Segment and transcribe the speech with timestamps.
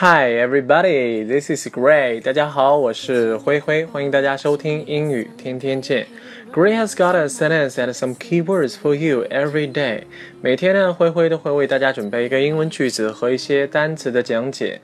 [0.00, 2.20] Hi everybody, this is Gray.
[2.20, 6.06] 大家好，我是灰灰，欢迎大家收听英语天天见。
[6.52, 10.02] Gray has got a sentence and some keywords for you every day.
[10.40, 14.80] 每天呢，灰灰都会为大家准备一个英文句子和一些单词的讲解。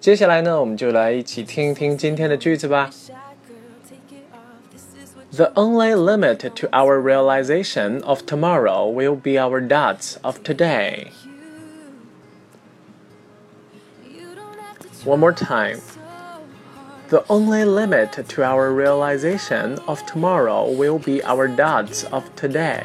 [0.00, 2.90] 接下来呢，我们就来一起听一听今天的句子吧。
[5.32, 11.06] The only limit to our realization of tomorrow will be our doubts of today.
[15.05, 15.81] One more time.
[17.09, 22.81] The only limit to our realization of tomorrow will be our doubts of today.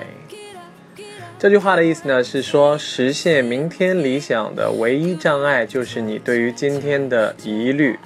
[1.38, 7.98] 这句话的意思呢是说，实现明天理想的唯一障碍就是你对于今天的疑虑。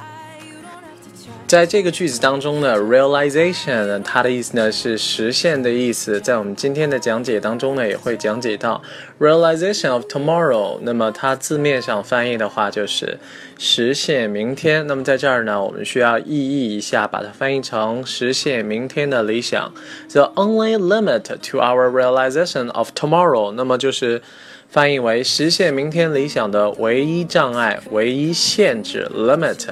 [1.55, 8.83] 在这个句子当中呢，realization 它的意思呢是实现的意思，在我们今天的讲解当中呢也会讲解到
[9.21, 10.81] realization of tomorrow。
[10.83, 13.21] 那么它字面上翻译的话就是
[13.57, 14.85] 实现明天。
[14.89, 19.73] 那么在这儿呢，我们需要意译一下，把它翻译成实现明天的理想。
[20.13, 24.21] The only limit to our realization of tomorrow，那么就是
[24.69, 29.69] 翻译为实现明天理想的唯一障碍、唯一限制 limit。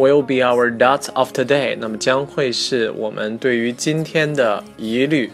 [0.00, 5.30] Will be our dot of today，那么将会是我们对于今天的疑虑。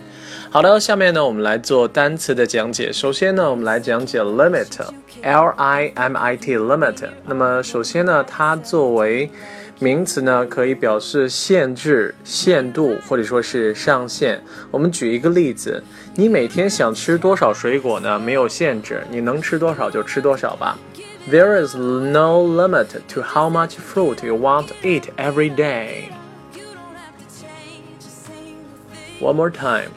[0.50, 2.92] 好的，下面呢，我们来做单词的讲解。
[2.92, 6.96] 首先呢，我们来讲解 limit，L I M I T，limit。
[7.26, 9.30] 那么首先呢，它作为
[9.78, 14.42] 名词呢，可以表示限制、限度或者说是上限。
[14.72, 15.80] 我们举一个例子，
[16.16, 18.18] 你每天想吃多少水果呢？
[18.18, 20.76] 没有限制，你能吃多少就吃多少吧。
[21.29, 26.09] There is no limit to how much fruit you want to eat every day.
[29.19, 29.91] One more time.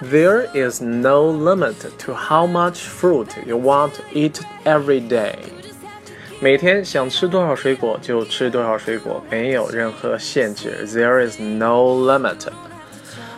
[0.00, 5.36] There is no limit to how much fruit you want to eat every day.
[6.40, 10.86] 每天想吃多少水果就吃多少水果，没有任何限制。
[10.86, 12.48] There is no limit.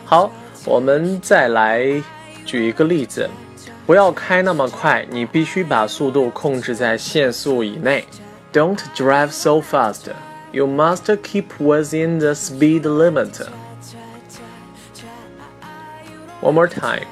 [0.05, 0.31] 好，
[0.65, 2.01] 我们再来
[2.45, 3.29] 举一个例子。
[3.89, 8.05] 不要开那么快，你必须把速度控制在限速以内。
[8.51, 10.11] Don't drive so fast.
[10.51, 13.45] You must keep within the speed limit.
[16.41, 17.07] One more time.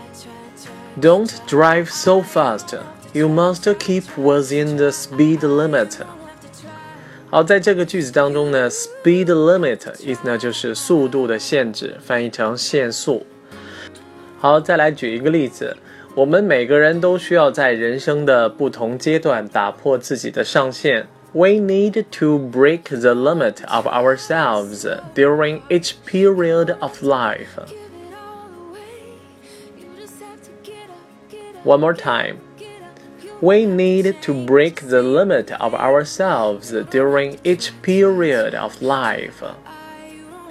[1.00, 2.78] Don't drive so fast.
[3.14, 5.97] You must keep within the speed limit.
[7.30, 13.25] 好，在这个句子当中呢，speed limit 意思呢就是速度的限制，翻译成限速。
[14.40, 15.75] 好，再来举一个例子。
[16.16, 21.08] 我们每个人都需要在人生的不同阶段打破自己的上限。
[21.31, 27.58] We need to break the limit of ourselves during each period of life.
[31.64, 32.36] One more time.
[33.40, 39.44] We need to break the limit of ourselves during each period of life.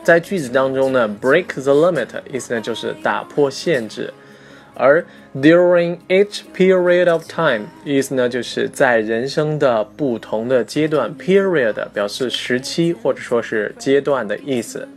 [0.02, 4.12] 在句子当中呢，break the limit 意思呢就是打破限制。
[4.77, 5.03] 而
[5.35, 14.88] during each period of time 意思呢，就是在人生的不同的阶段，period 表示时期或者说是阶段的意思。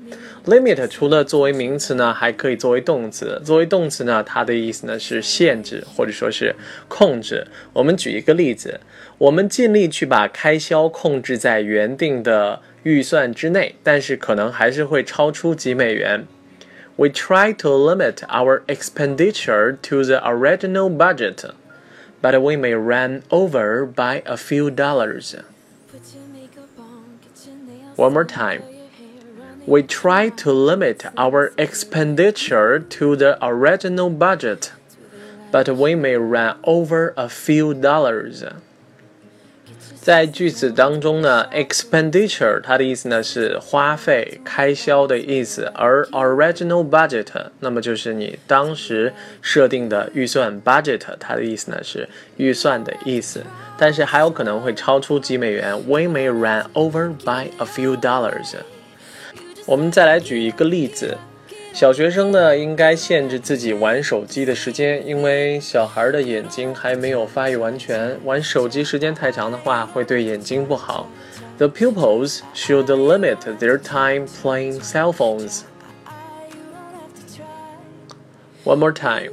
[0.46, 3.40] limit 除了作为名词呢，还可以作为动词。
[3.44, 6.54] 作为动词呢，它的意思呢是限制或者说是
[6.88, 7.46] 控制。
[7.74, 8.80] 我们举一个例子，
[9.18, 16.24] 我们尽力去把开销控制在原定的预算之内，但是可能还是会超出几美元。
[17.00, 21.42] We try to limit our expenditure to the original budget,
[22.20, 25.34] but we may run over by a few dollars.
[27.96, 28.62] One more time.
[29.66, 34.72] We try to limit our expenditure to the original budget,
[35.50, 38.44] but we may run over a few dollars.
[40.02, 47.26] 在句子当中呢，expenditure 它的意思呢是花费、开销的意思，而 original budget
[47.60, 49.12] 那么就是你当时
[49.42, 52.08] 设定的预算 budget 它的意思呢是
[52.38, 53.44] 预算的意思，
[53.76, 58.54] 但是还有可能会超出几美元，we may run over by a few dollars。
[59.66, 61.18] 我们再来举一个例子。
[61.72, 71.08] 小学生呢，应该限制自己玩手机的时间，因为小孩的眼睛还没有发育完全，玩手机时间太长的话会对眼睛不好。
[71.56, 75.60] The pupils should limit their time playing cell phones.
[78.64, 79.32] One more time.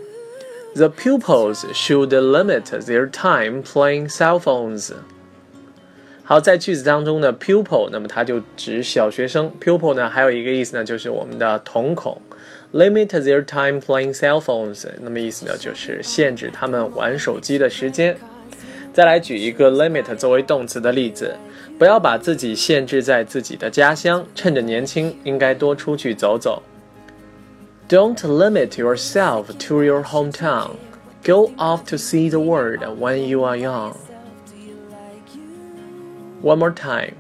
[0.76, 4.94] The pupils should limit their time playing cell phones.
[6.24, 9.52] 好，在句子当中呢，pupil，那么它就指小学生。
[9.62, 12.22] pupil 呢，还有一个意思呢，就是我们的瞳孔。
[12.73, 18.17] Limit their time playing cell phones，那么意思呢，就是限制他们玩手机的时间。
[18.95, 21.37] 再来举一个 limit 作为动词的例子，
[21.79, 26.63] 不要把自己限制在自己的家乡，趁着年轻，应该多出去走走。
[27.89, 30.73] Don't limit yourself to your hometown.
[31.25, 33.95] Go off to see the world when you are young.
[36.43, 37.15] One more time.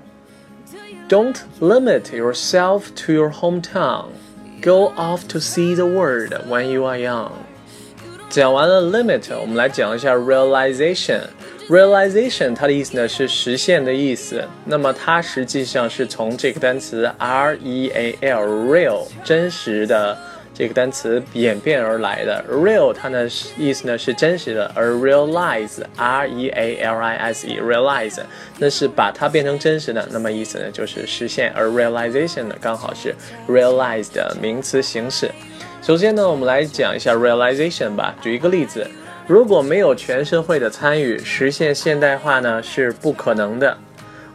[1.08, 4.06] Don't limit yourself to your hometown.
[4.61, 7.31] Go off to see the world when you are young.
[8.29, 11.21] 讲完了 limit，我们来讲一下 realization。
[11.69, 20.17] realization 它的意思呢是实现的意思，那么它实际上是从这个单词 r e a l real 真实的。
[20.57, 23.27] 这个单词演变而来的，real 它呢
[23.59, 28.19] 意思呢是真实的，而 realize r e a l i s e realize
[28.57, 33.13] 那是把它变成真实的，那么意思呢就是实现，而 realization 呢刚好是
[33.47, 35.29] realize 的名词形式。
[35.83, 38.15] 首先呢，我们来讲一下 realization 吧。
[38.19, 38.89] 举一个例子，
[39.27, 43.77] 如果没有全社会的参与，实现现代化呢是不可能的。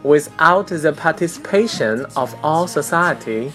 [0.05, 3.51] Without the participation of all society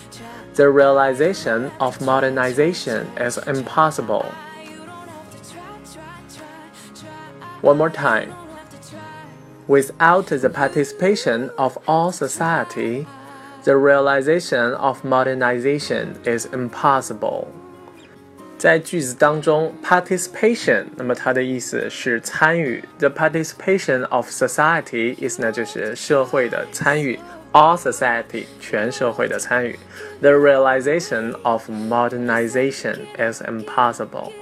[0.57, 4.25] the realization of modernization is impossible.
[7.62, 8.33] One more time.
[9.68, 13.07] Without the participation of all society,
[13.63, 17.48] the realization of modernization is impossible.
[18.57, 22.83] 在句子当中，participation，那么它的意思是参与。
[23.00, 27.19] The participation of society 意思呢就是社会的参与。
[27.53, 29.79] all society 全社会的参与。
[30.21, 34.33] The realization of modernization is impossible.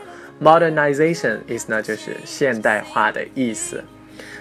[0.41, 3.83] Modernization 意思呢就是现代化的意思。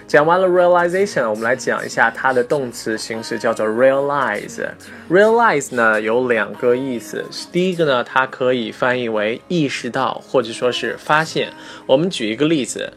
[0.06, 4.64] 讲完了 realization，我们来讲一下它的动词形式，叫做 realize。
[5.10, 11.52] realize 呢有两个意思，第一个呢它可以翻译为意识到，或者说是发现。
[11.86, 12.92] 我们举一个例子，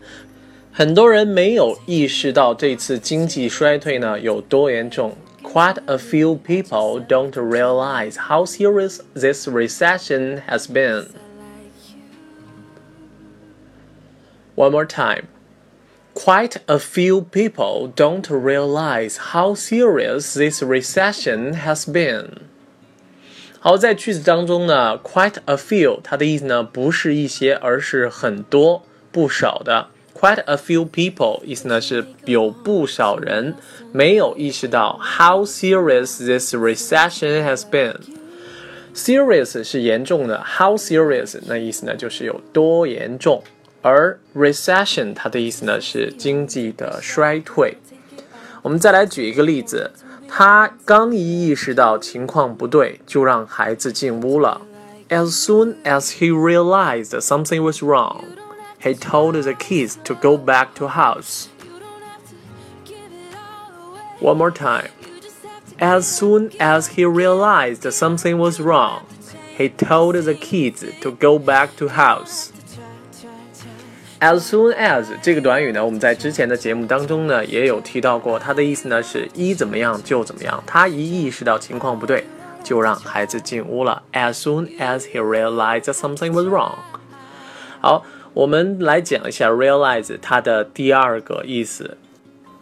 [0.72, 5.18] 很多人没有意识到这次经济衰退呢有多严重。
[5.43, 11.07] Quite a few people don't realize how serious this recession has been.
[14.57, 15.29] One more time.
[16.15, 22.43] Quite a few people don't realize how serious this recession has been.
[23.59, 29.89] 好，在句子当中呢，quite a few 它的意思呢不是一些，而是很多、不少的。
[30.19, 33.55] Quite a few people 意思呢是有不少人
[33.93, 43.43] 没有意识到 how serious this recession has been。Serious 是严重的，how serious 那意思呢就是有多严重，
[43.83, 47.77] 而 recession 它的意思呢是经济的衰退。
[48.63, 49.91] 我们再来举一个例子，
[50.29, 54.63] 他刚一意识到情况不对，就让孩子进屋了。
[55.09, 58.23] As soon as he realized something was wrong
[58.83, 61.49] he told the kids to go back to house.
[64.21, 64.91] One more time.
[65.79, 69.03] As soon as he realized something was wrong,
[69.59, 72.51] he told the kids to go back to house.
[74.21, 80.63] As soon as 这个短语呢，我们在之前的节目当中呢也有提到过，它的意思呢是一怎么样就怎么样。
[80.67, 82.25] 他一意识到情况不对，
[82.63, 84.03] 就让孩子进屋了。
[84.13, 86.77] As soon as he realized something was wrong，
[87.81, 88.05] 好。
[88.40, 91.98] 我们来讲一下 realize 它的第二个意思。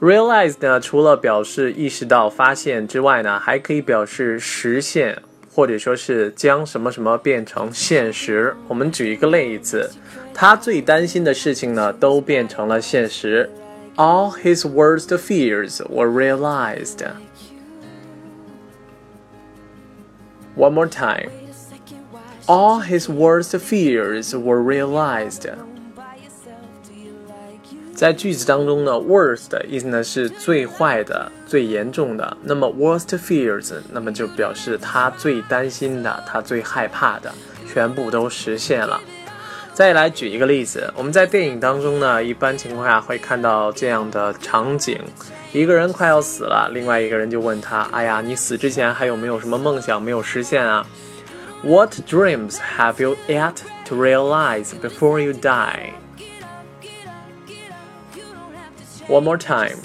[0.02, 5.22] realize 呢，除了表示意识到、发现之外呢，还可以表示实现，
[5.54, 8.56] 或者说是将什么什么变成现实。
[8.68, 9.92] 我们举一个例子，
[10.34, 13.48] 他最担心的事情呢，都变成了现实。
[13.98, 17.06] All his worst fears were realized.
[20.56, 21.30] One more time.
[22.48, 25.50] All his worst fears were realized。
[27.94, 32.38] 在句子当中呢，worst 意思呢是最坏的、最严重的。
[32.44, 37.34] 那么 worst fears，那么就表示他最担心的、他最害怕的，
[37.74, 39.02] 全部都实现了。
[39.74, 44.98] 再来举一个例子，我们在电影当中呢，一般情况下会看到这样的场景：
[45.52, 50.88] 一个人快要死了，另外一个人就问他：“哎呀，你死之前还有没有什么梦想没有实现啊？”
[51.63, 55.93] What dreams have you yet to realize before you die?
[59.09, 59.79] One more time.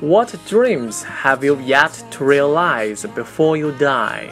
[0.00, 4.28] What dreams have you yet to realize before you die?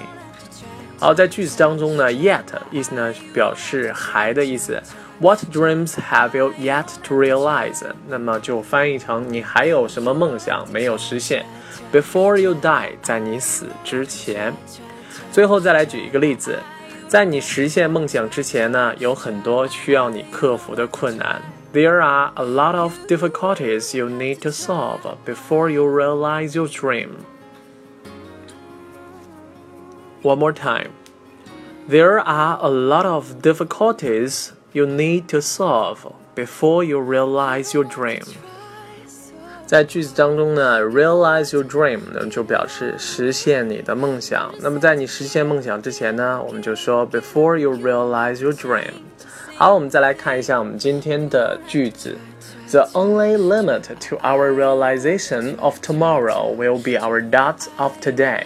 [0.98, 4.82] 好，在句子当中呢，yet 意思呢表示还的意思。
[5.18, 7.82] What dreams have you yet to realize？
[8.08, 11.44] 那么就翻译成你还有什么梦想没有实现？
[11.92, 14.54] Before you die，在你死之前。
[15.32, 16.58] 最后再来举一个例子，
[17.08, 21.40] 在你实现梦想之前呢，有很多需要你克服的困难。
[21.72, 27.10] There are a lot of difficulties you need to solve before you realize your dream.
[30.22, 30.90] One more time.
[31.88, 38.22] There are a lot of difficulties you need to solve before you realize your dream.
[39.65, 44.53] 在句子当中呢，realize your dream 呢就表示实现你的梦想。
[44.61, 48.91] 那么在你实现梦想之前呢，我们就说 before you realize your dream。
[49.55, 52.15] 好，我们再来看一下我们今天的句子。
[52.69, 58.43] The only limit to our realization of tomorrow will be our doubts of today.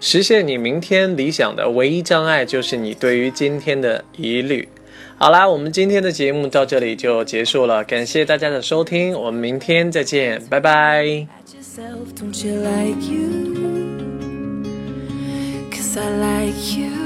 [0.00, 4.68] 实现你明天理想的唯一障碍就是你对于今天的疑虑。
[5.16, 11.26] 好啦，我们今天的节目到这里就结束了，感谢大家的收听，我们明天再见，拜拜。
[15.96, 17.03] I like you.